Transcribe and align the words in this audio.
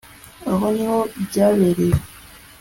aho 0.51 0.65
niho 0.75 0.99
byabereye 1.27 1.95